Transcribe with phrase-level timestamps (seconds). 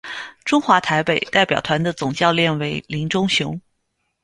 [0.43, 3.61] 中华台北代表团的总教练为林忠雄。